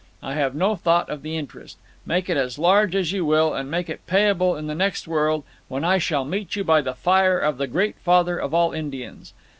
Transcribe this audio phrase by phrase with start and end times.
[0.23, 1.77] I have no thought of the interest.
[2.07, 5.43] Make it as large as you will, and make it payable in the next world,
[5.67, 9.35] when I shall meet you by the fire of the Great Father of all Indians.